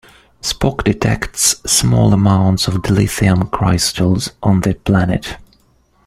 [0.41, 5.35] Spock detects small amounts of dilithium crystals on the planet.